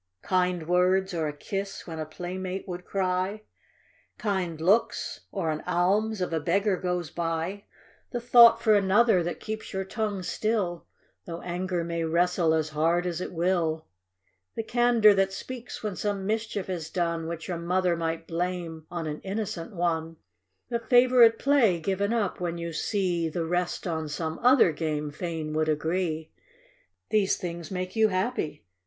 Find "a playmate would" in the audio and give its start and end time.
1.99-2.85